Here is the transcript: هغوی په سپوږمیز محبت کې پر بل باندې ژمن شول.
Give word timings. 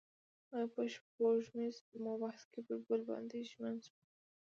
هغوی 0.55 0.67
په 0.73 0.81
سپوږمیز 1.03 1.75
محبت 2.03 2.39
کې 2.51 2.59
پر 2.67 2.77
بل 2.87 3.01
باندې 3.09 3.37
ژمن 3.49 3.75
شول. 3.85 3.99